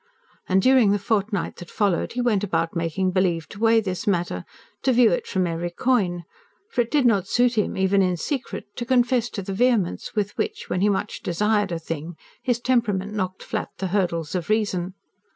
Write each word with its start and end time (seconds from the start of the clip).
And 0.49 0.63
during 0.63 0.89
the 0.89 0.97
fortnight 0.97 1.57
that 1.57 1.69
followed 1.69 2.13
he 2.13 2.21
went 2.21 2.43
about 2.43 2.75
making 2.75 3.11
believe 3.11 3.47
to 3.49 3.59
weigh 3.59 3.79
this 3.81 4.07
matter, 4.07 4.45
to 4.81 4.91
view 4.93 5.11
it 5.11 5.27
from 5.27 5.45
every 5.45 5.69
coign; 5.69 6.23
for 6.71 6.81
it 6.81 6.89
did 6.89 7.05
not 7.05 7.27
suit 7.27 7.55
him, 7.55 7.77
even 7.77 8.01
in 8.01 8.17
secret, 8.17 8.65
to 8.77 8.83
confess 8.87 9.29
to 9.29 9.43
the 9.43 9.53
vehemence 9.53 10.15
with 10.15 10.35
which, 10.39 10.71
when 10.71 10.81
he 10.81 10.89
much 10.89 11.21
desired 11.21 11.71
a 11.71 11.77
thing, 11.77 12.15
his 12.41 12.59
temperament 12.59 13.13
knocked 13.13 13.43
flat 13.43 13.69
the 13.77 13.89
hurdles 13.89 14.33
of 14.33 14.49
reason. 14.49 14.95